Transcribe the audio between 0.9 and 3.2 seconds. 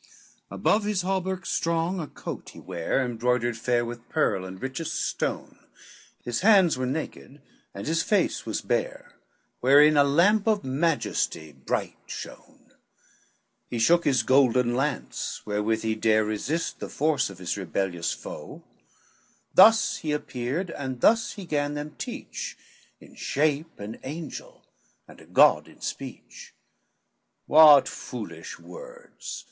hauberk strong a coat he ware,